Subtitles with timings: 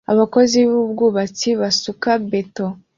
[0.13, 2.67] Abakozi b'ubwubatsi basuka beto